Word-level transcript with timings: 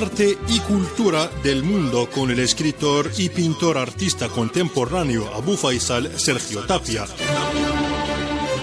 Arte 0.00 0.38
y 0.48 0.60
cultura 0.60 1.28
del 1.42 1.62
mundo 1.62 2.08
con 2.08 2.30
el 2.30 2.38
escritor 2.38 3.10
y 3.18 3.28
pintor 3.28 3.76
artista 3.76 4.28
contemporáneo 4.28 5.28
Abu 5.34 5.58
Faisal 5.58 6.18
Sergio 6.18 6.64
Tapia. 6.64 7.04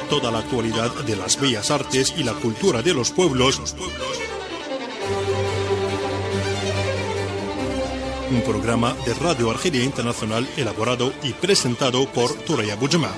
Toda 0.09 0.31
la 0.31 0.39
actualidad 0.39 0.91
de 1.05 1.15
las 1.15 1.39
bellas 1.39 1.69
artes 1.69 2.15
y 2.17 2.23
la 2.23 2.33
cultura 2.33 2.81
de 2.81 2.95
los 2.95 3.11
pueblos. 3.11 3.75
Un 8.31 8.41
programa 8.41 8.95
de 9.05 9.13
Radio 9.13 9.51
Argelia 9.51 9.83
Internacional 9.83 10.47
elaborado 10.57 11.13
y 11.21 11.33
presentado 11.33 12.11
por 12.13 12.33
Turaya 12.33 12.75
Bujama. 12.77 13.11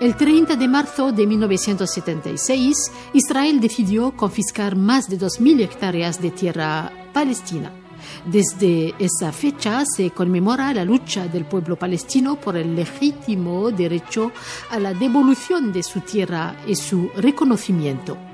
El 0.00 0.16
30 0.16 0.56
de 0.56 0.66
marzo 0.66 1.12
de 1.12 1.26
1976, 1.26 2.90
Israel 3.12 3.60
decidió 3.60 4.16
confiscar 4.16 4.76
más 4.76 5.10
de 5.10 5.18
2.000 5.18 5.60
hectáreas 5.60 6.22
de 6.22 6.30
tierra 6.30 6.90
palestina. 7.12 7.70
Desde 8.24 8.94
esa 8.98 9.30
fecha 9.30 9.84
se 9.84 10.10
conmemora 10.12 10.72
la 10.72 10.86
lucha 10.86 11.28
del 11.28 11.44
pueblo 11.44 11.76
palestino 11.76 12.40
por 12.40 12.56
el 12.56 12.74
legítimo 12.74 13.70
derecho 13.70 14.32
a 14.70 14.78
la 14.78 14.94
devolución 14.94 15.70
de 15.70 15.82
su 15.82 16.00
tierra 16.00 16.56
y 16.66 16.74
su 16.74 17.10
reconocimiento. 17.14 18.27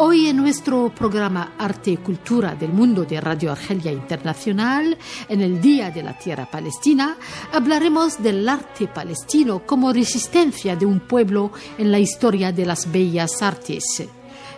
Hoy 0.00 0.28
en 0.28 0.36
nuestro 0.36 0.94
programa 0.94 1.54
Arte 1.58 1.90
y 1.90 1.96
Cultura 1.96 2.54
del 2.54 2.72
Mundo 2.72 3.04
de 3.04 3.20
Radio 3.20 3.50
Argelia 3.50 3.90
Internacional, 3.90 4.96
en 5.28 5.40
el 5.40 5.60
Día 5.60 5.90
de 5.90 6.04
la 6.04 6.16
Tierra 6.16 6.48
Palestina, 6.48 7.16
hablaremos 7.52 8.22
del 8.22 8.48
arte 8.48 8.86
palestino 8.86 9.66
como 9.66 9.92
resistencia 9.92 10.76
de 10.76 10.86
un 10.86 11.00
pueblo 11.00 11.50
en 11.78 11.90
la 11.90 11.98
historia 11.98 12.52
de 12.52 12.64
las 12.64 12.92
bellas 12.92 13.42
artes. 13.42 14.04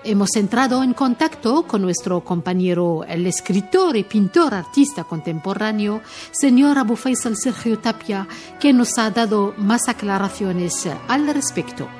Hemos 0.05 0.37
entrado 0.37 0.83
en 0.83 0.93
contacto 0.93 1.63
con 1.67 1.81
nuestro 1.81 2.23
compañero, 2.23 3.05
el 3.09 3.27
escritor 3.27 3.97
y 3.97 4.05
pintor 4.05 4.53
artista 4.53 5.05
contemporáneo, 5.05 6.03
señor 6.33 6.77
Abu 6.77 6.97
Faisal 6.97 7.39
Sergio 7.39 7.79
Tapia, 7.79 8.29
que 8.61 8.75
nos 8.75 8.99
ha 8.99 9.11
dado 9.11 9.55
más 9.57 9.89
aclaraciones 9.89 10.87
al 11.09 11.33
respecto. 11.33 12.00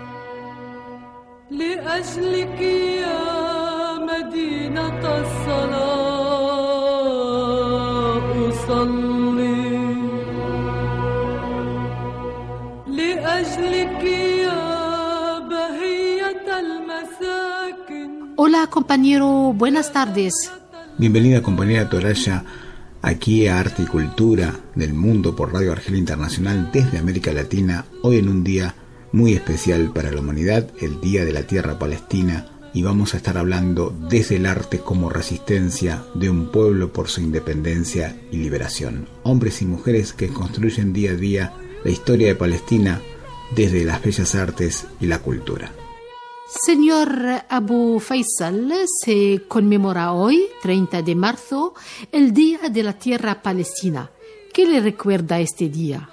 لأجلك 1.52 2.62
يا 3.02 3.24
مدينة 4.10 5.04
الصلاة 7.16 8.50
أصلي 8.50 9.76
لأجلك 12.88 14.04
يا 14.44 15.40
بهية 15.40 16.48
المساكن 16.60 18.10
Hola 18.38 18.68
compañero, 18.68 19.54
buenas 19.54 19.92
tardes. 19.94 20.52
Bienvenida 20.98 21.42
compañera 21.42 21.90
Toraya 21.90 22.44
aquí 23.02 23.48
a 23.48 23.60
Arte 23.60 23.84
y 23.84 23.86
Cultura 23.86 24.54
del 24.76 24.94
Mundo 24.94 25.36
por 25.36 25.54
Radio 25.54 25.72
Argelia 25.72 26.00
Internacional 26.00 26.70
desde 26.74 26.98
América 26.98 27.32
Latina, 27.32 27.86
hoy 28.02 28.18
en 28.18 28.28
un 28.30 28.44
día 28.44 28.74
muy 29.13 29.35
especial 29.35 29.93
para 29.93 30.11
la 30.11 30.21
humanidad, 30.21 30.71
el 30.81 31.01
Día 31.01 31.25
de 31.25 31.33
la 31.33 31.43
Tierra 31.43 31.79
Palestina, 31.79 32.47
y 32.73 32.83
vamos 32.83 33.15
a 33.15 33.17
estar 33.17 33.37
hablando 33.37 33.95
desde 34.09 34.37
el 34.37 34.47
arte 34.47 34.79
como 34.79 35.11
resistencia 35.11 36.05
de 36.15 36.31
un 36.31 36.51
pueblo 36.53 36.93
por 36.93 37.09
su 37.09 37.21
independencia 37.21 38.17
y 38.31 38.37
liberación. 38.37 39.09
Hombres 39.25 39.61
y 39.63 39.67
mujeres 39.67 40.13
que 40.13 40.29
construyen 40.29 40.93
día 40.93 41.13
a 41.13 41.17
día 41.17 41.53
la 41.85 41.91
historia 41.91 42.29
de 42.29 42.35
Palestina 42.37 43.01
desde 43.55 43.85
las 43.85 44.03
bellas 44.03 44.35
artes 44.35 44.87
y 45.01 45.07
la 45.07 45.19
cultura. 45.19 45.73
Señor 46.65 47.45
Abu 47.49 48.01
Faisal, 48.01 48.73
se 49.05 49.43
conmemora 49.47 50.13
hoy, 50.13 50.47
30 50.63 51.03
de 51.03 51.15
marzo, 51.15 51.75
el 52.11 52.33
Día 52.33 52.69
de 52.71 52.83
la 52.83 52.99
Tierra 52.99 53.41
Palestina. 53.41 54.11
¿Qué 54.53 54.67
le 54.67 54.81
recuerda 54.81 55.39
este 55.39 55.69
día? 55.69 56.09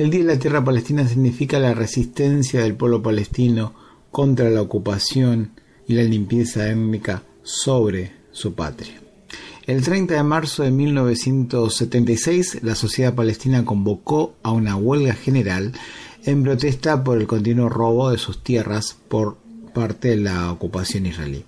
El 0.00 0.08
Día 0.08 0.20
de 0.20 0.32
la 0.32 0.38
Tierra 0.38 0.64
Palestina 0.64 1.06
significa 1.06 1.58
la 1.58 1.74
resistencia 1.74 2.62
del 2.62 2.74
pueblo 2.74 3.02
palestino 3.02 3.74
contra 4.10 4.48
la 4.48 4.62
ocupación 4.62 5.50
y 5.86 5.92
la 5.92 6.02
limpieza 6.04 6.70
étnica 6.70 7.24
sobre 7.42 8.10
su 8.32 8.54
patria. 8.54 8.94
El 9.66 9.82
30 9.82 10.14
de 10.14 10.22
marzo 10.22 10.62
de 10.62 10.70
1976, 10.70 12.62
la 12.62 12.76
sociedad 12.76 13.14
palestina 13.14 13.66
convocó 13.66 14.36
a 14.42 14.52
una 14.52 14.74
huelga 14.74 15.12
general 15.12 15.72
en 16.24 16.44
protesta 16.44 17.04
por 17.04 17.18
el 17.18 17.26
continuo 17.26 17.68
robo 17.68 18.10
de 18.10 18.16
sus 18.16 18.42
tierras 18.42 18.96
por 19.06 19.36
parte 19.74 20.08
de 20.08 20.16
la 20.16 20.50
ocupación 20.50 21.04
israelí. 21.04 21.44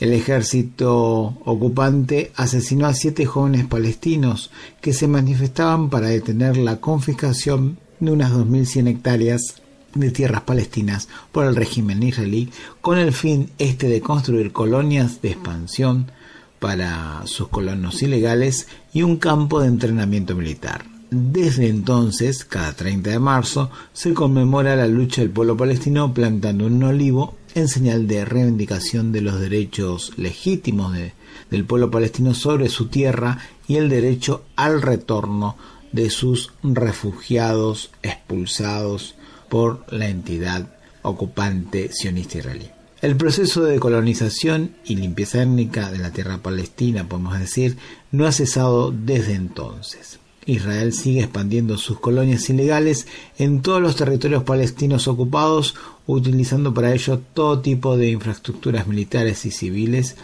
El 0.00 0.12
ejército 0.12 1.38
ocupante 1.44 2.32
asesinó 2.34 2.86
a 2.86 2.94
siete 2.94 3.26
jóvenes 3.26 3.66
palestinos 3.66 4.50
que 4.80 4.92
se 4.92 5.06
manifestaban 5.06 5.88
para 5.88 6.08
detener 6.08 6.56
la 6.56 6.80
confiscación 6.80 7.78
de 8.00 8.10
unas 8.10 8.32
2.100 8.32 8.88
hectáreas 8.88 9.62
de 9.94 10.10
tierras 10.10 10.42
palestinas 10.42 11.08
por 11.30 11.46
el 11.46 11.54
régimen 11.54 12.02
israelí 12.02 12.50
con 12.80 12.98
el 12.98 13.12
fin 13.12 13.50
este 13.58 13.88
de 13.88 14.00
construir 14.00 14.52
colonias 14.52 15.22
de 15.22 15.30
expansión 15.30 16.10
para 16.58 17.22
sus 17.26 17.48
colonos 17.48 18.02
ilegales 18.02 18.66
y 18.92 19.02
un 19.02 19.18
campo 19.18 19.60
de 19.60 19.68
entrenamiento 19.68 20.34
militar. 20.34 20.84
Desde 21.10 21.68
entonces, 21.68 22.44
cada 22.44 22.72
30 22.72 23.10
de 23.10 23.18
marzo, 23.20 23.70
se 23.92 24.14
conmemora 24.14 24.74
la 24.74 24.88
lucha 24.88 25.20
del 25.20 25.30
pueblo 25.30 25.56
palestino 25.56 26.12
plantando 26.12 26.66
un 26.66 26.82
olivo 26.82 27.36
en 27.54 27.68
señal 27.68 28.06
de 28.06 28.24
reivindicación 28.24 29.12
de 29.12 29.20
los 29.20 29.40
derechos 29.40 30.12
legítimos 30.16 30.92
de, 30.92 31.12
del 31.50 31.64
pueblo 31.64 31.90
palestino 31.90 32.34
sobre 32.34 32.68
su 32.68 32.86
tierra 32.86 33.38
y 33.68 33.76
el 33.76 33.88
derecho 33.88 34.44
al 34.56 34.82
retorno 34.82 35.56
de 35.92 36.10
sus 36.10 36.52
refugiados 36.62 37.90
expulsados 38.02 39.14
por 39.48 39.84
la 39.92 40.08
entidad 40.08 40.74
ocupante 41.02 41.90
sionista 41.92 42.38
israelí. 42.38 42.70
El 43.00 43.16
proceso 43.16 43.62
de 43.64 43.78
colonización 43.78 44.74
y 44.84 44.96
limpieza 44.96 45.42
étnica 45.42 45.90
de 45.90 45.98
la 45.98 46.10
tierra 46.10 46.38
palestina, 46.38 47.06
podemos 47.06 47.38
decir, 47.38 47.76
no 48.10 48.26
ha 48.26 48.32
cesado 48.32 48.90
desde 48.90 49.34
entonces. 49.34 50.18
Israel 50.46 50.92
sigue 50.92 51.20
expandiendo 51.20 51.78
sus 51.78 52.00
colonias 52.00 52.48
ilegales 52.50 53.06
en 53.38 53.62
todos 53.62 53.80
los 53.80 53.96
territorios 53.96 54.42
palestinos 54.42 55.08
ocupados, 55.08 55.74
utilizando 56.06 56.74
para 56.74 56.92
ello 56.92 57.20
todo 57.32 57.60
tipo 57.60 57.96
de 57.96 58.10
infraestructuras 58.10 58.86
militares 58.86 59.46
y 59.46 59.50
civiles, 59.50 60.16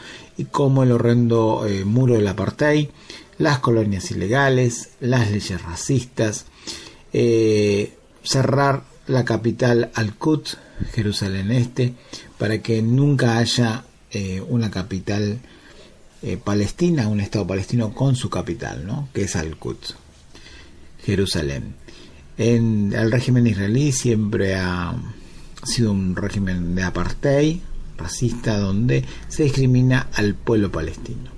como 0.50 0.82
el 0.82 0.92
horrendo 0.92 1.66
eh, 1.66 1.84
muro 1.84 2.14
del 2.14 2.28
apartheid, 2.28 2.88
las 3.38 3.58
colonias 3.60 4.10
ilegales, 4.10 4.90
las 5.00 5.30
leyes 5.30 5.62
racistas, 5.62 6.46
eh, 7.12 7.94
cerrar 8.22 8.84
la 9.06 9.24
capital 9.24 9.90
Al-Quds, 9.94 10.58
Jerusalén 10.92 11.50
Este, 11.50 11.94
para 12.38 12.62
que 12.62 12.82
nunca 12.82 13.38
haya 13.38 13.84
eh, 14.12 14.42
una 14.48 14.70
capital 14.70 15.40
eh, 16.22 16.36
palestina, 16.36 17.08
un 17.08 17.20
Estado 17.20 17.46
palestino 17.46 17.94
con 17.94 18.14
su 18.14 18.28
capital, 18.28 18.86
¿no? 18.86 19.08
que 19.14 19.22
es 19.22 19.36
Al-Quds, 19.36 19.96
Jerusalén. 21.10 21.74
En 22.38 22.92
el 22.94 23.10
régimen 23.10 23.46
israelí 23.46 23.90
siempre 23.90 24.54
ha 24.54 24.94
sido 25.64 25.90
un 25.90 26.14
régimen 26.14 26.74
de 26.76 26.84
apartheid, 26.84 27.58
racista, 27.98 28.58
donde 28.58 29.04
se 29.28 29.42
discrimina 29.42 30.06
al 30.14 30.34
pueblo 30.34 30.70
palestino. 30.70 31.30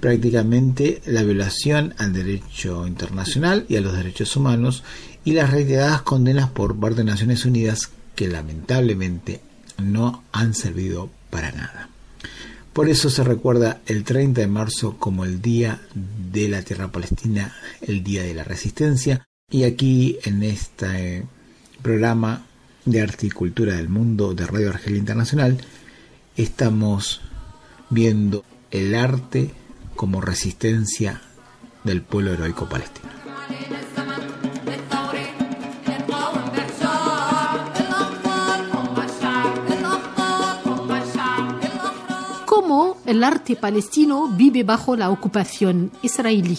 Prácticamente 0.00 1.00
la 1.06 1.22
violación 1.22 1.94
al 1.98 2.12
derecho 2.12 2.86
internacional 2.86 3.66
y 3.68 3.76
a 3.76 3.80
los 3.80 3.96
derechos 3.96 4.36
humanos 4.36 4.82
y 5.24 5.32
las 5.32 5.50
reiteradas 5.50 6.02
condenas 6.02 6.50
por 6.50 6.76
parte 6.76 6.98
de 6.98 7.04
Naciones 7.04 7.44
Unidas 7.44 7.90
que 8.16 8.26
lamentablemente 8.26 9.40
no 9.78 10.24
han 10.32 10.54
servido 10.54 11.08
para 11.30 11.52
nada. 11.52 11.88
Por 12.72 12.88
eso 12.88 13.10
se 13.10 13.24
recuerda 13.24 13.80
el 13.86 14.04
30 14.04 14.40
de 14.40 14.46
marzo 14.46 14.96
como 14.98 15.24
el 15.24 15.42
Día 15.42 15.80
de 15.94 16.48
la 16.48 16.62
Tierra 16.62 16.92
Palestina, 16.92 17.54
el 17.80 18.04
Día 18.04 18.22
de 18.22 18.34
la 18.34 18.44
Resistencia. 18.44 19.26
Y 19.50 19.64
aquí 19.64 20.18
en 20.22 20.42
este 20.44 21.26
programa 21.82 22.46
de 22.84 23.02
Arte 23.02 23.26
y 23.26 23.30
Cultura 23.30 23.74
del 23.74 23.88
Mundo 23.88 24.34
de 24.34 24.46
Radio 24.46 24.70
Argelia 24.70 24.98
Internacional 24.98 25.58
estamos 26.36 27.20
viendo 27.90 28.44
el 28.70 28.94
arte 28.94 29.50
como 29.96 30.20
resistencia 30.20 31.20
del 31.84 32.02
pueblo 32.02 32.32
heroico 32.32 32.68
palestino. 32.68 33.10
El 43.10 43.24
arte 43.24 43.56
palestino 43.56 44.28
vive 44.28 44.62
bajo 44.62 44.94
la 44.94 45.10
ocupación 45.10 45.90
israelí. 46.00 46.56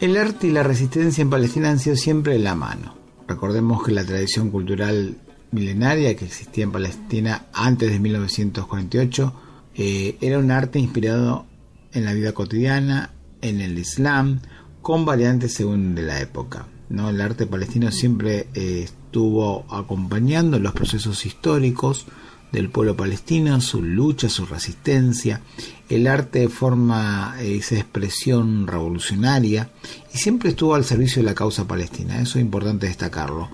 El 0.00 0.16
arte 0.16 0.46
y 0.46 0.52
la 0.52 0.62
resistencia 0.62 1.20
en 1.20 1.28
Palestina 1.28 1.68
han 1.68 1.78
sido 1.78 1.96
siempre 1.96 2.32
de 2.32 2.38
la 2.38 2.54
mano. 2.54 2.94
Recordemos 3.28 3.82
que 3.82 3.92
la 3.92 4.02
tradición 4.02 4.50
cultural 4.50 5.18
milenaria 5.50 6.16
que 6.16 6.24
existía 6.24 6.64
en 6.64 6.72
Palestina 6.72 7.44
antes 7.52 7.90
de 7.90 7.98
1948 7.98 9.34
eh, 9.74 10.16
era 10.22 10.38
un 10.38 10.50
arte 10.50 10.78
inspirado 10.78 11.44
en 11.92 12.06
la 12.06 12.14
vida 12.14 12.32
cotidiana, 12.32 13.10
en 13.42 13.60
el 13.60 13.78
Islam, 13.78 14.40
con 14.80 15.04
variantes 15.04 15.52
según 15.52 15.94
de 15.94 16.02
la 16.02 16.22
época. 16.22 16.68
¿no? 16.88 17.10
El 17.10 17.20
arte 17.20 17.44
palestino 17.44 17.90
siempre 17.90 18.48
eh, 18.54 18.84
estuvo 18.84 19.66
acompañando 19.68 20.58
los 20.58 20.72
procesos 20.72 21.26
históricos 21.26 22.06
del 22.52 22.68
pueblo 22.68 22.96
palestino, 22.96 23.60
su 23.60 23.82
lucha, 23.82 24.28
su 24.28 24.46
resistencia. 24.46 25.40
El 25.88 26.06
arte 26.06 26.48
forma 26.48 27.36
esa 27.40 27.76
expresión 27.76 28.66
revolucionaria 28.66 29.70
y 30.14 30.18
siempre 30.18 30.50
estuvo 30.50 30.74
al 30.74 30.84
servicio 30.84 31.22
de 31.22 31.28
la 31.28 31.34
causa 31.34 31.66
palestina. 31.66 32.20
Eso 32.20 32.38
es 32.38 32.44
importante 32.44 32.86
destacarlo 32.86 33.48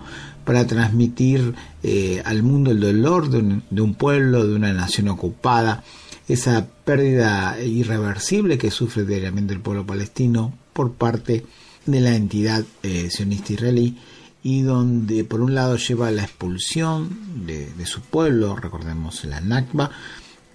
para 0.44 0.66
transmitir 0.66 1.54
eh, 1.82 2.22
al 2.24 2.42
mundo 2.42 2.70
el 2.70 2.80
dolor 2.80 3.30
de 3.30 3.38
un, 3.38 3.62
de 3.70 3.80
un, 3.82 3.94
pueblo, 3.94 4.46
de 4.46 4.54
una 4.54 4.72
nación 4.72 5.08
ocupada, 5.08 5.82
esa 6.28 6.66
pérdida 6.84 7.60
irreversible 7.62 8.58
que 8.58 8.70
sufre 8.70 9.04
diariamente 9.04 9.54
el 9.54 9.60
pueblo 9.60 9.86
palestino 9.86 10.52
por 10.72 10.92
parte 10.92 11.44
de 11.86 12.00
la 12.00 12.14
entidad 12.14 12.64
eh, 12.82 13.08
sionista 13.10 13.52
israelí 13.52 13.96
y 14.46 14.62
donde 14.62 15.24
por 15.24 15.40
un 15.40 15.56
lado 15.56 15.76
lleva 15.76 16.12
la 16.12 16.22
expulsión 16.22 17.46
de, 17.46 17.68
de 17.72 17.84
su 17.84 18.00
pueblo, 18.00 18.54
recordemos 18.54 19.24
la 19.24 19.40
Nakba, 19.40 19.90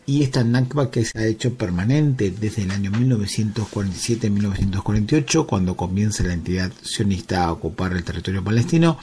y 0.05 0.23
esta 0.23 0.45
Nakba 0.45 0.89
que 0.89 1.03
se 1.03 1.19
ha 1.19 1.25
hecho 1.25 1.55
permanente 1.55 2.31
desde 2.31 2.61
el 2.61 2.71
año 2.71 2.89
1947-1948, 2.91 5.45
cuando 5.45 5.75
comienza 5.75 6.23
la 6.23 6.31
entidad 6.31 6.71
sionista 6.81 7.43
a 7.43 7.51
ocupar 7.51 7.91
el 7.91 8.05
territorio 8.05 8.41
palestino, 8.41 8.97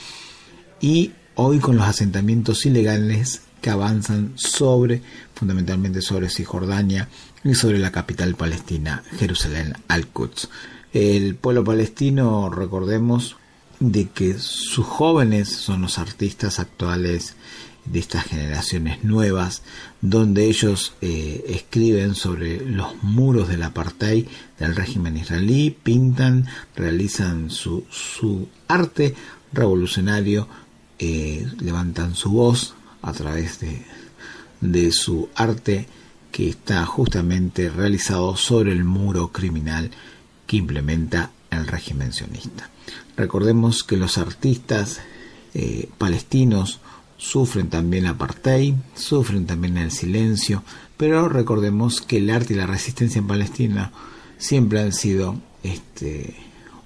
y 0.80 1.12
hoy 1.34 1.58
con 1.58 1.76
los 1.76 1.84
asentamientos 1.84 2.64
ilegales 2.64 3.42
que 3.60 3.68
avanzan 3.68 4.32
sobre, 4.36 5.02
fundamentalmente 5.34 6.00
sobre 6.00 6.30
Cisjordania 6.30 7.10
y 7.44 7.54
sobre 7.54 7.78
la 7.78 7.92
capital 7.92 8.36
palestina, 8.36 9.02
Jerusalén 9.18 9.74
al-Quds. 9.88 10.48
El 10.94 11.34
pueblo 11.34 11.62
palestino, 11.62 12.48
recordemos, 12.48 13.36
de 13.80 14.08
que 14.08 14.38
sus 14.38 14.86
jóvenes 14.86 15.48
son 15.48 15.82
los 15.82 15.98
artistas 15.98 16.58
actuales 16.58 17.36
de 17.84 18.00
estas 18.00 18.24
generaciones 18.24 19.04
nuevas, 19.04 19.62
donde 20.00 20.46
ellos 20.46 20.94
eh, 21.00 21.44
escriben 21.48 22.14
sobre 22.14 22.64
los 22.64 23.02
muros 23.02 23.48
del 23.48 23.62
apartheid 23.62 24.26
del 24.58 24.76
régimen 24.76 25.16
israelí, 25.16 25.70
pintan, 25.70 26.46
realizan 26.76 27.50
su, 27.50 27.84
su 27.90 28.48
arte 28.66 29.14
revolucionario, 29.52 30.48
eh, 30.98 31.46
levantan 31.60 32.14
su 32.14 32.30
voz 32.30 32.74
a 33.00 33.12
través 33.12 33.60
de, 33.60 33.82
de 34.60 34.92
su 34.92 35.28
arte 35.34 35.86
que 36.32 36.48
está 36.48 36.84
justamente 36.84 37.70
realizado 37.70 38.36
sobre 38.36 38.72
el 38.72 38.84
muro 38.84 39.28
criminal 39.28 39.90
que 40.46 40.56
implementa 40.56 41.30
el 41.50 41.66
régimen 41.66 42.12
sionista. 42.12 42.70
Recordemos 43.16 43.84
que 43.84 43.96
los 43.96 44.18
artistas 44.18 45.00
eh, 45.54 45.88
palestinos 45.98 46.80
sufren 47.16 47.68
también 47.68 48.06
apartheid, 48.06 48.74
sufren 48.94 49.46
también 49.46 49.76
el 49.76 49.90
silencio, 49.90 50.62
pero 50.96 51.28
recordemos 51.28 52.00
que 52.00 52.18
el 52.18 52.30
arte 52.30 52.54
y 52.54 52.56
la 52.56 52.66
resistencia 52.66 53.18
en 53.18 53.26
Palestina 53.26 53.92
siempre 54.38 54.80
han 54.80 54.92
sido 54.92 55.36
este, 55.62 56.36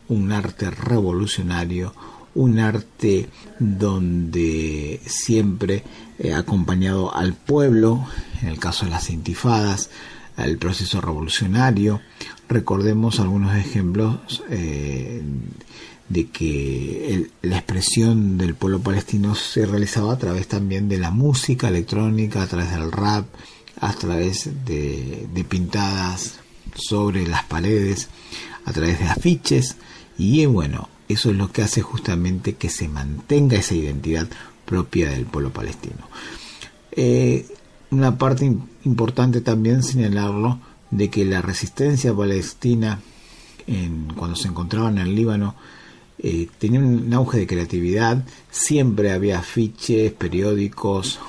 un 0.08 0.32
arte 0.32 0.70
revolucionario, 0.70 1.94
un 2.34 2.58
arte 2.58 3.28
donde 3.58 5.00
siempre 5.06 5.84
ha 6.32 6.38
acompañado 6.38 7.14
al 7.14 7.34
pueblo, 7.34 8.06
en 8.40 8.48
el 8.48 8.58
caso 8.58 8.86
de 8.86 8.90
las 8.90 9.10
intifadas, 9.10 9.90
al 10.36 10.56
proceso 10.58 11.00
revolucionario. 11.00 12.00
Recordemos 12.48 13.20
algunos 13.20 13.56
ejemplos 13.56 14.42
eh, 14.50 15.22
de 16.08 16.26
que 16.28 17.14
el, 17.14 17.30
la 17.42 17.58
expresión 17.58 18.36
del 18.38 18.54
pueblo 18.54 18.80
palestino 18.80 19.34
se 19.34 19.66
realizaba 19.66 20.12
a 20.12 20.18
través 20.18 20.48
también 20.48 20.88
de 20.88 20.98
la 20.98 21.10
música 21.10 21.68
electrónica, 21.68 22.42
a 22.42 22.46
través 22.46 22.70
del 22.70 22.92
rap, 22.92 23.26
a 23.82 23.92
través 23.94 24.48
de, 24.64 25.44
pintadas 25.48 26.34
sobre 26.74 27.26
las 27.26 27.44
paredes, 27.44 28.08
a 28.64 28.72
través 28.72 29.00
de 29.00 29.06
afiches 29.06 29.76
y 30.16 30.46
bueno, 30.46 30.88
eso 31.08 31.30
es 31.30 31.36
lo 31.36 31.50
que 31.50 31.62
hace 31.62 31.82
justamente 31.82 32.54
que 32.54 32.70
se 32.70 32.88
mantenga 32.88 33.58
esa 33.58 33.74
identidad 33.74 34.28
propia 34.64 35.10
del 35.10 35.26
pueblo 35.26 35.52
palestino. 35.52 36.08
Eh, 36.92 37.46
una 37.92 38.18
parte 38.18 38.52
importante 38.84 39.40
también 39.40 39.82
señalarlo 39.82 40.58
de 40.90 41.10
que 41.10 41.24
la 41.24 41.42
resistencia 41.42 42.14
palestina 42.14 43.00
en, 43.66 44.12
cuando 44.16 44.34
se 44.34 44.48
encontraba 44.48 44.88
en 44.88 44.98
el 44.98 45.14
Líbano 45.14 45.54
eh, 46.18 46.48
tenía 46.58 46.80
un 46.80 47.12
auge 47.14 47.38
de 47.38 47.46
creatividad, 47.46 48.24
siempre 48.50 49.12
había 49.12 49.38
afiches, 49.38 50.12
periódicos, 50.12 51.20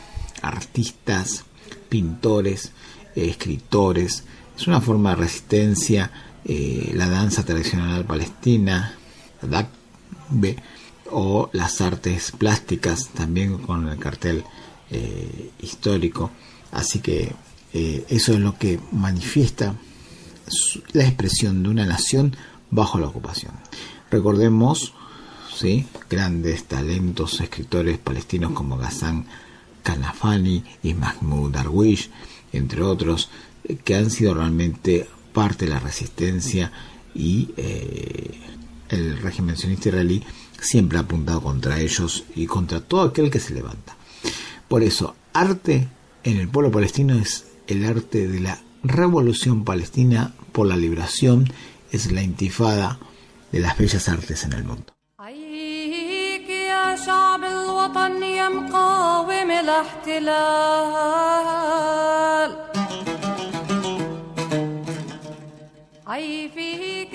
artistas, 0.42 1.46
pintores, 1.90 2.72
eh, 3.16 3.30
escritores. 3.30 4.24
Es 4.56 4.68
una 4.68 4.82
forma 4.82 5.12
de 5.12 5.16
resistencia, 5.18 6.12
eh, 6.46 6.92
la 6.96 7.10
danza 7.10 7.44
tradicional 7.44 8.06
palestina, 8.06 8.98
la 9.42 9.68
o 11.12 11.50
las 11.54 11.82
artes 11.82 12.32
plásticas, 12.32 13.10
también 13.10 13.58
con 13.60 13.88
el 13.88 13.98
cartel 13.98 14.44
eh, 14.90 15.52
histórico. 15.62 16.32
Así 16.74 17.00
que 17.00 17.32
eh, 17.74 18.06
eso 18.10 18.34
es 18.34 18.40
lo 18.40 18.58
que 18.58 18.80
manifiesta 18.92 19.76
la 20.92 21.04
expresión 21.04 21.64
de 21.64 21.70
una 21.70 21.86
nación 21.86 22.36
bajo 22.70 23.00
la 23.00 23.08
ocupación. 23.08 23.54
Recordemos, 24.12 24.94
¿sí? 25.56 25.86
grandes 26.10 26.66
talentos 26.66 27.40
escritores 27.40 27.98
palestinos 27.98 28.52
como 28.52 28.78
Ghassan 28.78 29.26
Kanafani 29.84 30.64
y 30.82 30.94
Mahmoud 30.94 31.52
Darwish, 31.52 32.10
entre 32.52 32.82
otros, 32.82 33.30
eh, 33.64 33.78
que 33.78 33.96
han 33.96 34.10
sido 34.10 34.34
realmente 34.34 35.08
parte 35.34 35.66
de 35.66 35.72
la 35.72 35.80
resistencia 35.80 36.72
y 37.16 37.50
eh, 37.58 38.40
el 38.90 39.18
régimen 39.18 39.58
sionista 39.58 39.90
israelí 39.90 40.24
siempre 40.60 40.98
ha 40.98 41.02
apuntado 41.02 41.42
contra 41.42 41.80
ellos 41.80 42.24
y 42.36 42.46
contra 42.46 42.82
todo 42.82 43.02
aquel 43.02 43.30
que 43.30 43.40
se 43.40 43.54
levanta. 43.54 43.96
Por 44.68 44.84
eso, 44.84 45.16
arte 45.34 45.88
en 46.24 46.38
el 46.38 46.48
pueblo 46.48 46.72
palestino 46.72 47.16
es 47.16 47.46
el 47.68 47.86
arte 47.86 48.28
de 48.28 48.40
la 48.40 48.60
revolución 48.84 49.64
palestina 49.64 50.34
por 50.52 50.68
la 50.68 50.76
liberación, 50.76 51.52
es 51.92 52.12
la 52.12 52.22
intifada 52.22 53.00
de 53.52 53.60
las 53.60 53.78
bellas 53.78 54.10
artes 54.10 54.44
en 54.44 54.54
el 54.54 54.64
mundo. 54.64 54.94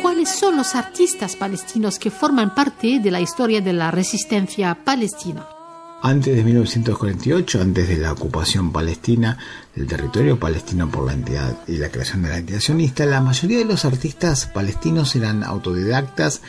¿Cuáles 0.02 0.28
son 0.30 0.56
los 0.56 0.74
artistas 0.74 1.36
palestinos 1.36 1.98
que 1.98 2.10
forman 2.10 2.54
parte 2.54 2.98
de 2.98 3.10
la 3.10 3.20
historia 3.20 3.60
de 3.60 3.72
la 3.72 3.90
resistencia 3.90 4.74
palestina? 4.74 5.57
Antes 6.00 6.36
de 6.36 6.44
1948, 6.44 7.60
antes 7.60 7.88
de 7.88 7.96
la 7.96 8.12
ocupación 8.12 8.70
palestina 8.70 9.36
del 9.74 9.88
territorio 9.88 10.38
palestino 10.38 10.88
por 10.88 11.04
la 11.04 11.12
entidad 11.12 11.58
y 11.66 11.76
la 11.78 11.90
creación 11.90 12.22
de 12.22 12.28
la 12.28 12.38
entidad 12.38 12.60
sionista, 12.60 13.04
la 13.04 13.20
mayoría 13.20 13.58
de 13.58 13.64
los 13.64 13.84
artistas 13.84 14.46
palestinos 14.46 15.16
eran 15.16 15.42
autodidactas, 15.42 16.40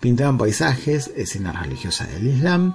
pintaban 0.00 0.38
paisajes, 0.38 1.12
escenas 1.16 1.62
religiosas 1.62 2.12
del 2.12 2.26
Islam, 2.26 2.74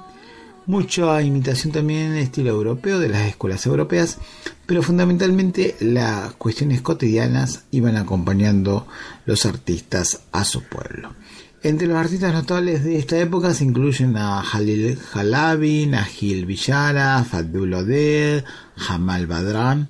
mucha 0.68 1.22
imitación 1.22 1.74
también 1.74 2.14
en 2.14 2.20
estilo 2.20 2.52
europeo 2.52 2.98
de 2.98 3.10
las 3.10 3.28
escuelas 3.28 3.66
europeas, 3.66 4.18
pero 4.66 4.82
fundamentalmente 4.82 5.76
las 5.82 6.34
cuestiones 6.36 6.82
cotidianas 6.82 7.66
iban 7.72 7.98
acompañando 7.98 8.88
los 9.26 9.46
artistas 9.46 10.22
a 10.32 10.46
su 10.46 10.64
pueblo. 10.64 11.14
Entre 11.64 11.86
los 11.86 11.96
artistas 11.96 12.34
notables 12.34 12.84
de 12.84 12.98
esta 12.98 13.20
época 13.20 13.54
se 13.54 13.66
incluyen 13.66 14.18
a 14.18 14.42
Jalil 14.42 14.98
Halabi, 15.14 15.86
Nahil 15.86 16.48
Villara, 16.48 17.24
Fadul 17.24 17.76
Odeh, 17.76 18.44
Jamal 18.76 19.28
Badran, 19.28 19.88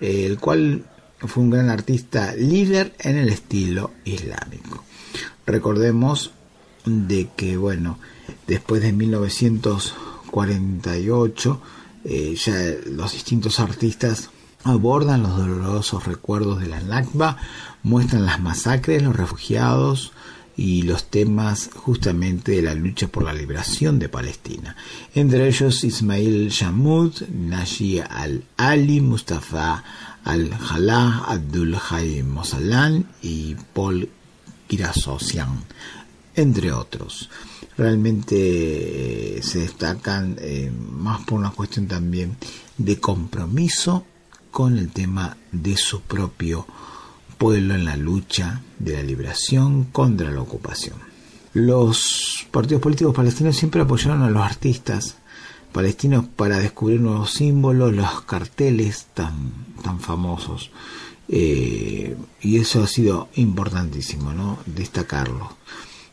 el 0.00 0.38
cual 0.38 0.84
fue 1.18 1.42
un 1.42 1.50
gran 1.50 1.70
artista 1.70 2.36
líder 2.36 2.94
en 3.00 3.16
el 3.16 3.30
estilo 3.30 3.90
islámico. 4.04 4.84
Recordemos 5.44 6.30
de 6.84 7.30
que, 7.34 7.56
bueno, 7.56 7.98
después 8.46 8.80
de 8.80 8.92
1948, 8.92 11.60
eh, 12.04 12.36
ya 12.36 12.54
los 12.86 13.12
distintos 13.12 13.58
artistas 13.58 14.30
abordan 14.62 15.24
los 15.24 15.36
dolorosos 15.36 16.06
recuerdos 16.06 16.60
de 16.60 16.68
la 16.68 16.80
Nakba, 16.80 17.38
muestran 17.82 18.24
las 18.24 18.40
masacres, 18.40 19.02
los 19.02 19.16
refugiados 19.16 20.12
y 20.58 20.82
los 20.82 21.04
temas 21.04 21.70
justamente 21.72 22.50
de 22.50 22.62
la 22.62 22.74
lucha 22.74 23.06
por 23.06 23.22
la 23.22 23.32
liberación 23.32 24.00
de 24.00 24.08
Palestina. 24.08 24.74
Entre 25.14 25.46
ellos 25.46 25.84
Ismail 25.84 26.48
Shamud, 26.48 27.12
Nashi 27.32 28.00
al-Ali, 28.00 29.00
Mustafa 29.00 29.84
al-Jalah, 30.24 31.26
Abdul 31.28 31.76
Hayy 31.76 32.24
Mosalan 32.24 33.06
y 33.22 33.54
Paul 33.72 34.08
Kirasosian, 34.66 35.62
entre 36.34 36.72
otros. 36.72 37.30
Realmente 37.76 39.36
eh, 39.36 39.42
se 39.44 39.60
destacan 39.60 40.36
eh, 40.40 40.72
más 40.72 41.20
por 41.24 41.38
una 41.38 41.52
cuestión 41.52 41.86
también 41.86 42.36
de 42.76 42.98
compromiso 42.98 44.04
con 44.50 44.76
el 44.76 44.90
tema 44.90 45.36
de 45.52 45.76
su 45.76 46.00
propio 46.00 46.66
pueblo 47.38 47.74
en 47.74 47.84
la 47.84 47.96
lucha 47.96 48.60
de 48.78 48.94
la 48.94 49.02
liberación 49.02 49.84
contra 49.84 50.30
la 50.30 50.42
ocupación. 50.42 50.96
Los 51.54 52.46
partidos 52.50 52.82
políticos 52.82 53.14
palestinos 53.14 53.56
siempre 53.56 53.80
apoyaron 53.80 54.22
a 54.22 54.30
los 54.30 54.42
artistas 54.42 55.16
palestinos 55.72 56.24
para 56.36 56.58
descubrir 56.58 57.00
nuevos 57.00 57.32
símbolos, 57.32 57.94
los 57.94 58.22
carteles 58.22 59.06
tan, 59.14 59.52
tan 59.82 60.00
famosos. 60.00 60.70
Eh, 61.28 62.16
y 62.40 62.58
eso 62.58 62.82
ha 62.82 62.86
sido 62.86 63.28
importantísimo, 63.34 64.32
¿no? 64.32 64.58
Destacarlo. 64.66 65.56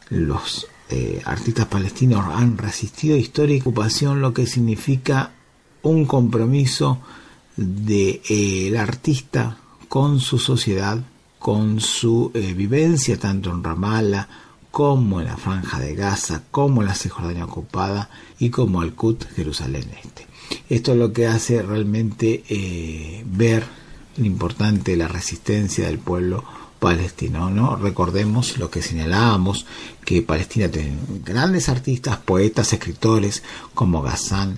Los 0.09 0.67
eh, 0.89 1.21
artistas 1.25 1.65
palestinos 1.67 2.25
han 2.35 2.57
resistido 2.57 3.17
historia 3.17 3.55
y 3.55 3.61
ocupación, 3.61 4.21
lo 4.21 4.33
que 4.33 4.45
significa 4.45 5.31
un 5.83 6.05
compromiso 6.05 6.99
del 7.55 8.21
de, 8.27 8.77
artista 8.79 9.57
con 9.87 10.19
su 10.19 10.37
sociedad, 10.37 10.99
con 11.45 11.79
su 11.79 12.31
eh, 12.33 12.55
vivencia 12.55 13.19
tanto 13.19 13.51
en 13.51 13.63
Ramallah 13.63 14.27
como 14.71 15.21
en 15.21 15.27
la 15.27 15.37
Franja 15.37 15.79
de 15.79 15.93
Gaza, 15.93 16.41
como 16.49 16.81
en 16.81 16.87
la 16.87 16.95
Cisjordania 16.95 17.45
ocupada 17.45 18.09
y 18.39 18.49
como 18.49 18.81
al 18.81 18.95
Qut, 18.95 19.25
Jerusalén 19.35 19.85
Este. 20.03 20.25
Esto 20.69 20.93
es 20.93 20.97
lo 20.97 21.13
que 21.13 21.27
hace 21.27 21.61
realmente 21.61 22.43
eh, 22.49 23.23
ver 23.27 23.63
lo 24.17 24.25
importante 24.25 24.89
de 24.93 24.97
la 24.97 25.07
resistencia 25.07 25.85
del 25.85 25.99
pueblo 25.99 26.43
palestino. 26.79 27.51
¿no? 27.51 27.75
Recordemos 27.75 28.57
lo 28.57 28.71
que 28.71 28.81
señalábamos, 28.81 29.67
que 30.03 30.23
Palestina 30.23 30.67
tiene 30.69 30.97
grandes 31.23 31.69
artistas, 31.69 32.17
poetas, 32.17 32.73
escritores 32.73 33.43
como 33.75 34.01
Ghazan, 34.01 34.57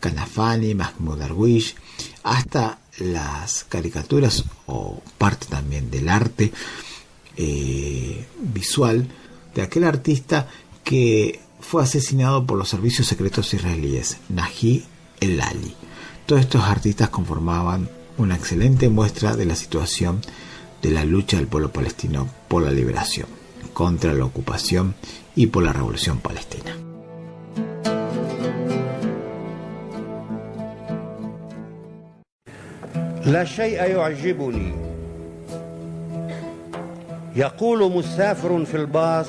Kanafani, 0.00 0.74
Mahmoud 0.74 1.16
Darwish, 1.16 1.76
hasta 2.24 2.79
las 3.00 3.64
caricaturas 3.64 4.44
o 4.66 5.02
parte 5.18 5.46
también 5.46 5.90
del 5.90 6.08
arte 6.08 6.52
eh, 7.36 8.26
visual 8.38 9.08
de 9.54 9.62
aquel 9.62 9.84
artista 9.84 10.48
que 10.84 11.40
fue 11.60 11.82
asesinado 11.82 12.46
por 12.46 12.58
los 12.58 12.68
servicios 12.68 13.06
secretos 13.06 13.52
israelíes, 13.54 14.18
Naji 14.28 14.84
el-Ali. 15.20 15.74
Todos 16.26 16.42
estos 16.42 16.62
artistas 16.62 17.10
conformaban 17.10 17.88
una 18.16 18.36
excelente 18.36 18.88
muestra 18.88 19.36
de 19.36 19.46
la 19.46 19.56
situación 19.56 20.20
de 20.82 20.90
la 20.90 21.04
lucha 21.04 21.36
del 21.36 21.46
pueblo 21.46 21.72
palestino 21.72 22.28
por 22.48 22.62
la 22.62 22.70
liberación, 22.70 23.26
contra 23.72 24.14
la 24.14 24.24
ocupación 24.24 24.94
y 25.36 25.46
por 25.46 25.62
la 25.62 25.72
revolución 25.72 26.18
palestina. 26.18 26.89
لا 33.29 33.45
شيء 33.45 33.73
يعجبني 33.73 34.73
يقول 37.35 37.91
مسافر 37.91 38.65
في 38.65 38.77
الباص 38.77 39.27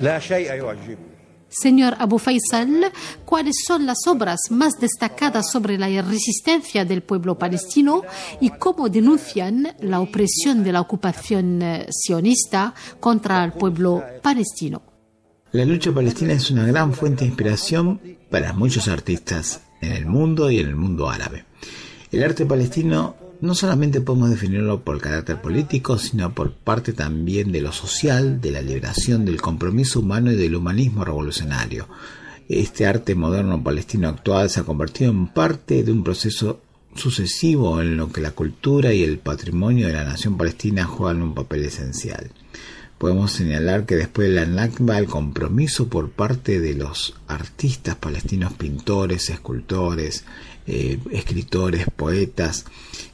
لا 0.00 0.18
شيء 0.18 0.46
يعجبني 0.54 1.14
Señor 1.56 1.94
Abu 2.00 2.18
Faisal, 2.18 2.92
¿cuáles 3.24 3.54
son 3.64 3.86
las 3.86 4.08
obras 4.08 4.40
más 4.50 4.72
destacadas 4.80 5.50
sobre 5.52 5.78
la 5.78 5.86
resistencia 6.02 6.84
del 6.84 7.02
pueblo 7.02 7.38
palestino 7.38 8.02
y 8.40 8.50
cómo 8.50 8.88
denuncian 8.88 9.68
la 9.80 10.00
opresión 10.00 10.64
de 10.64 10.72
la 10.72 10.80
ocupación 10.80 11.62
eh, 11.62 11.86
sionista 11.90 12.74
contra 12.98 13.44
el 13.44 13.52
pueblo 13.52 14.02
palestino? 14.20 14.82
La 15.52 15.64
lucha 15.64 15.92
palestina 15.92 16.32
es 16.32 16.50
una 16.50 16.66
gran 16.66 16.92
fuente 16.92 17.20
de 17.20 17.28
inspiración 17.28 18.00
para 18.30 18.52
muchos 18.52 18.88
artistas 18.88 19.60
en 19.81 19.91
el 19.91 20.05
mundo 20.05 20.51
y 20.51 20.59
en 20.59 20.67
el 20.67 20.75
mundo 20.75 21.09
árabe. 21.09 21.45
El 22.11 22.23
arte 22.23 22.45
palestino 22.45 23.15
no 23.41 23.55
solamente 23.55 24.01
podemos 24.01 24.29
definirlo 24.29 24.81
por 24.81 24.95
el 24.95 25.01
carácter 25.01 25.41
político, 25.41 25.97
sino 25.97 26.33
por 26.33 26.51
parte 26.51 26.93
también 26.93 27.51
de 27.51 27.61
lo 27.61 27.71
social, 27.71 28.41
de 28.41 28.51
la 28.51 28.61
liberación, 28.61 29.25
del 29.25 29.41
compromiso 29.41 29.99
humano 29.99 30.31
y 30.31 30.35
del 30.35 30.55
humanismo 30.55 31.05
revolucionario. 31.05 31.87
Este 32.49 32.85
arte 32.85 33.15
moderno 33.15 33.63
palestino 33.63 34.09
actual 34.09 34.49
se 34.49 34.59
ha 34.59 34.63
convertido 34.63 35.11
en 35.11 35.27
parte 35.27 35.83
de 35.83 35.91
un 35.91 36.03
proceso 36.03 36.61
sucesivo 36.95 37.79
en 37.79 37.95
lo 37.95 38.11
que 38.11 38.21
la 38.21 38.31
cultura 38.31 38.91
y 38.91 39.03
el 39.03 39.19
patrimonio 39.19 39.87
de 39.87 39.93
la 39.93 40.03
nación 40.03 40.35
palestina 40.35 40.85
juegan 40.85 41.21
un 41.21 41.35
papel 41.35 41.65
esencial. 41.65 42.31
Podemos 42.99 43.31
señalar 43.31 43.85
que 43.85 43.95
después 43.95 44.27
de 44.27 44.35
la 44.35 44.45
Nakba 44.45 44.99
el 44.99 45.05
compromiso 45.05 45.87
por 45.87 46.11
parte 46.11 46.59
de 46.59 46.73
los 46.73 47.15
artistas 47.29 47.95
palestinos, 47.95 48.51
pintores, 48.51 49.29
escultores, 49.29 50.25
eh, 50.67 50.99
escritores, 51.09 51.87
poetas, 51.95 52.65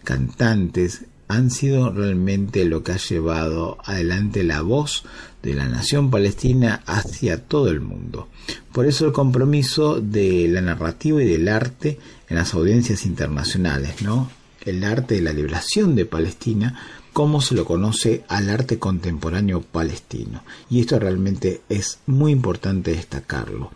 cantantes, 0.03 1.05
han 1.27 1.51
sido 1.51 1.91
realmente 1.91 2.65
lo 2.65 2.83
que 2.83 2.93
ha 2.93 2.97
llevado 2.97 3.77
adelante 3.85 4.43
la 4.43 4.63
voz 4.63 5.03
de 5.43 5.53
la 5.53 5.67
nación 5.67 6.09
palestina 6.09 6.81
hacia 6.87 7.43
todo 7.43 7.69
el 7.69 7.79
mundo. 7.79 8.27
Por 8.71 8.87
eso 8.87 9.05
el 9.05 9.11
compromiso 9.11 10.01
de 10.01 10.47
la 10.47 10.61
narrativa 10.61 11.21
y 11.21 11.27
del 11.27 11.47
arte 11.47 11.99
en 12.27 12.37
las 12.37 12.55
audiencias 12.55 13.05
internacionales, 13.05 14.01
¿no? 14.01 14.31
El 14.65 14.83
arte 14.83 15.13
de 15.13 15.21
la 15.21 15.31
liberación 15.31 15.95
de 15.95 16.07
Palestina 16.07 17.04
cómo 17.15 17.39
se 17.39 17.55
lo 17.55 17.63
conoce 17.63 18.25
al 18.27 18.49
arte 18.49 18.77
contemporáneo 18.77 19.61
palestino. 19.61 20.43
Y 20.69 20.81
esto 20.81 20.99
realmente 20.99 21.61
es 21.69 21.99
muy 22.07 22.33
importante 22.33 22.91
destacarlo. 22.91 23.71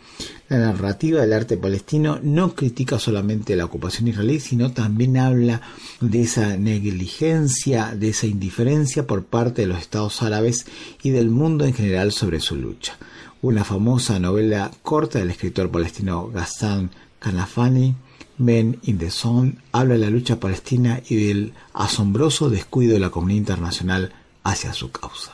La 0.49 0.57
narrativa 0.57 1.21
del 1.21 1.31
arte 1.31 1.55
palestino 1.55 2.19
no 2.21 2.53
critica 2.53 2.99
solamente 2.99 3.55
la 3.55 3.63
ocupación 3.63 4.09
israelí, 4.09 4.41
sino 4.41 4.73
también 4.73 5.15
habla 5.15 5.61
de 6.01 6.23
esa 6.23 6.57
negligencia, 6.57 7.95
de 7.95 8.09
esa 8.09 8.27
indiferencia 8.27 9.07
por 9.07 9.23
parte 9.23 9.61
de 9.61 9.69
los 9.69 9.79
estados 9.79 10.21
árabes 10.21 10.65
y 11.01 11.11
del 11.11 11.29
mundo 11.29 11.63
en 11.63 11.73
general 11.73 12.11
sobre 12.11 12.41
su 12.41 12.57
lucha. 12.57 12.97
Una 13.41 13.63
famosa 13.63 14.19
novela 14.19 14.69
corta 14.81 15.19
del 15.19 15.31
escritor 15.31 15.71
palestino 15.71 16.27
Ghassan 16.27 16.91
Kanafani 17.19 17.95
Men 18.39 18.79
in 18.83 18.97
the 18.97 19.11
Zone 19.11 19.57
habla 19.73 19.93
de 19.95 19.99
la 19.99 20.09
lucha 20.09 20.39
palestina 20.39 21.01
y 21.07 21.27
del 21.27 21.53
asombroso 21.73 22.49
descuido 22.49 22.93
de 22.93 22.99
la 22.99 23.09
comunidad 23.11 23.39
internacional 23.39 24.13
hacia 24.43 24.73
su 24.73 24.91
causa. 24.91 25.33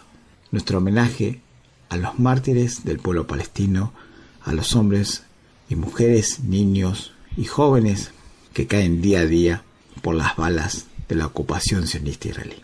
Nuestro 0.51 0.79
homenaje 0.79 1.41
a 1.89 1.97
los 1.97 2.19
mártires 2.19 2.83
del 2.83 2.99
pueblo 2.99 3.27
palestino, 3.27 3.93
a 4.43 4.53
los 4.53 4.75
hombres 4.75 5.23
y 5.69 5.75
mujeres, 5.75 6.39
niños 6.41 7.13
y 7.37 7.45
jóvenes 7.45 8.11
que 8.53 8.67
caen 8.67 9.01
día 9.01 9.19
a 9.19 9.25
día 9.25 9.63
por 10.01 10.15
las 10.15 10.35
balas 10.35 10.87
de 11.07 11.15
la 11.15 11.27
ocupación 11.27 11.87
sionista 11.87 12.29
israelí. 12.29 12.55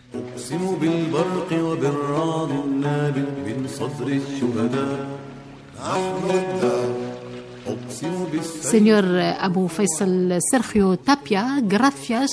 Señor 8.62 9.04
Abu 9.40 9.68
Faisal 9.68 10.38
Sergio 10.50 10.96
Tapia, 10.96 11.60
gracias 11.62 12.30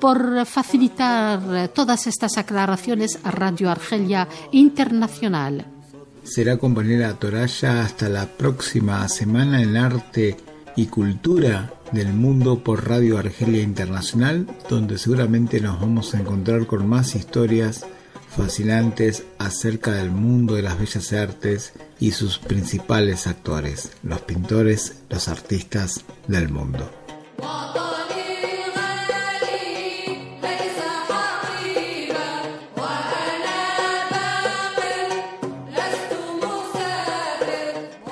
por 0.00 0.44
facilitar 0.46 1.68
todas 1.68 2.06
estas 2.06 2.38
aclaraciones 2.38 3.18
a 3.24 3.30
Radio 3.30 3.70
Argelia 3.70 4.28
Internacional. 4.52 5.66
Será 6.24 6.58
compañera 6.58 7.14
Toraya 7.14 7.82
hasta 7.82 8.08
la 8.08 8.26
próxima 8.26 9.08
semana 9.08 9.62
en 9.62 9.76
arte 9.76 10.36
y 10.76 10.86
cultura 10.86 11.72
del 11.92 12.12
mundo 12.12 12.62
por 12.62 12.88
Radio 12.88 13.18
Argelia 13.18 13.62
Internacional, 13.62 14.46
donde 14.68 14.98
seguramente 14.98 15.60
nos 15.60 15.80
vamos 15.80 16.14
a 16.14 16.20
encontrar 16.20 16.66
con 16.66 16.88
más 16.88 17.16
historias 17.16 17.86
fascinantes 18.28 19.24
acerca 19.38 19.92
del 19.92 20.10
mundo 20.10 20.54
de 20.54 20.62
las 20.62 20.78
bellas 20.78 21.12
artes 21.12 21.72
y 22.00 22.12
sus 22.12 22.38
principales 22.38 23.26
actores, 23.26 23.92
los 24.02 24.22
pintores, 24.22 25.02
los 25.08 25.28
artistas 25.28 26.04
del 26.26 26.48
mundo. 26.48 26.90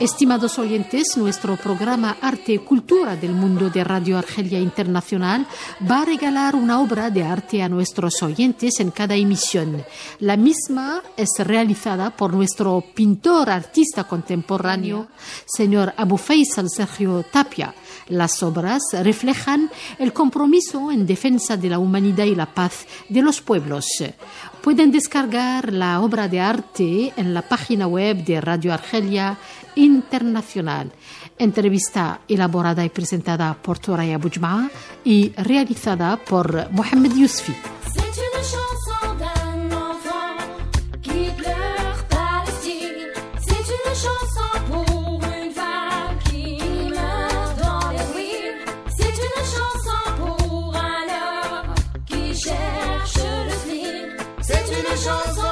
Estimados 0.01 0.61
oyentes, 0.61 1.17
nuestro 1.17 1.57
programa 1.57 2.19
Arte 2.21 2.53
y 2.53 2.59
Cultura 2.59 3.17
del 3.17 3.33
Mundo 3.33 3.69
de 3.69 3.83
Radio 3.83 4.17
Argelia 4.17 4.61
Internacional 4.61 5.45
va 5.91 6.03
a 6.03 6.05
regalar 6.05 6.55
una 6.55 6.81
obra 6.81 7.11
de 7.11 7.25
arte 7.25 7.65
a 7.65 7.69
nuestros 7.69 8.23
oyentes 8.23 8.79
en 8.79 8.93
cada 8.93 9.17
emisión. 9.17 9.85
La 10.21 10.37
misma 10.37 11.03
es 11.17 11.31
realizada 11.39 12.11
por 12.11 12.33
nuestro 12.33 12.85
pintor 12.95 13.51
artista 13.51 14.05
contemporáneo, 14.05 15.09
señor 15.45 15.93
Abu 15.97 16.17
Faisal 16.17 16.71
Sergio 16.71 17.25
Tapia. 17.25 17.75
Las 18.07 18.41
obras 18.45 18.83
reflejan 19.03 19.69
el 19.99 20.13
compromiso 20.13 20.93
en 20.93 21.07
defensa 21.07 21.57
de 21.57 21.71
la 21.71 21.81
humanidad 21.81 22.25
y 22.25 22.37
la 22.37 22.47
paz 22.47 22.87
de 23.09 23.21
los 23.21 23.41
pueblos. 23.41 23.87
Pueden 24.63 24.93
descargar 24.93 25.73
la 25.73 26.01
obra 26.01 26.29
de 26.29 26.41
arte 26.41 27.13
en 27.17 27.35
la 27.35 27.43
página 27.43 27.87
web 27.87 28.25
de 28.25 28.41
Radio 28.41 28.73
Argelia 28.73 29.39
Internacional. 29.79 30.93
Entrevista 31.39 32.21
elaborada 32.29 32.85
y 32.85 32.89
presentada 32.89 33.55
por 33.55 33.79
Toraya 33.79 34.19
Bujma 34.19 34.71
y 35.05 35.33
realizada 35.37 36.17
por 36.17 36.71
Mohamed 36.73 37.13
Yousfi. 37.15 37.55
Chanson 55.09 55.48